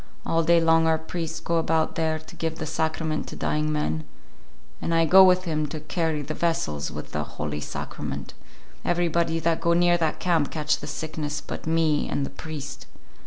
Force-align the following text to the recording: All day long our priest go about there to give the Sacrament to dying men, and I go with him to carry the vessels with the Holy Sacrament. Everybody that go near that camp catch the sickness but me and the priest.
All 0.25 0.41
day 0.41 0.59
long 0.59 0.87
our 0.87 0.97
priest 0.97 1.43
go 1.43 1.57
about 1.57 1.93
there 1.93 2.17
to 2.17 2.35
give 2.35 2.57
the 2.57 2.65
Sacrament 2.65 3.27
to 3.27 3.35
dying 3.35 3.71
men, 3.71 4.03
and 4.81 4.95
I 4.95 5.05
go 5.05 5.23
with 5.23 5.43
him 5.43 5.67
to 5.67 5.79
carry 5.79 6.23
the 6.23 6.33
vessels 6.33 6.89
with 6.89 7.11
the 7.11 7.23
Holy 7.23 7.59
Sacrament. 7.61 8.33
Everybody 8.83 9.37
that 9.41 9.61
go 9.61 9.73
near 9.73 9.99
that 9.99 10.19
camp 10.19 10.49
catch 10.49 10.77
the 10.79 10.87
sickness 10.87 11.39
but 11.39 11.67
me 11.67 12.09
and 12.09 12.25
the 12.25 12.31
priest. 12.31 12.87